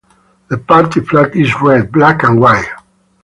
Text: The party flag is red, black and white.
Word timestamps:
The 0.47 0.57
party 0.57 0.99
flag 1.01 1.35
is 1.37 1.53
red, 1.61 1.91
black 1.91 2.23
and 2.23 2.39
white. 2.39 2.65